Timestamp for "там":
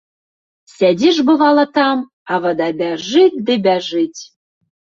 1.77-1.97